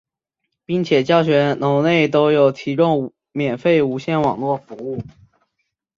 [0.65, 4.99] 并且教学楼内都有提供免费无线网络服务。